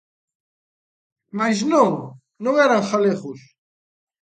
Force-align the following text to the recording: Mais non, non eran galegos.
Mais 1.37 1.57
non, 1.71 1.89
non 2.43 2.53
eran 2.65 2.83
galegos. 2.91 3.39